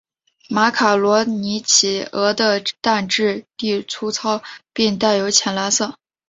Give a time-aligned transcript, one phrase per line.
[0.49, 4.41] 马卡罗尼企鹅的蛋质地粗糙
[4.73, 5.93] 并带有浅蓝色。